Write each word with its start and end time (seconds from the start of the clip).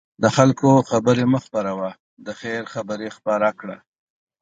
د 0.23 0.25
خلکو 0.35 0.69
خبرې 0.89 1.25
مه 1.31 1.39
خپره 1.45 1.71
وه، 1.79 1.91
د 2.25 2.27
خیر 2.39 2.61
خبرې 2.73 3.09
خپره 3.17 3.49
کړه. 3.59 3.77